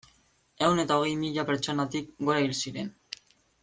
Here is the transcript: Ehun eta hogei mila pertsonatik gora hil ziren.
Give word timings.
Ehun 0.67 0.81
eta 0.85 0.97
hogei 1.03 1.13
mila 1.25 1.45
pertsonatik 1.51 2.11
gora 2.25 2.43
hil 2.47 2.59
ziren. 2.63 2.95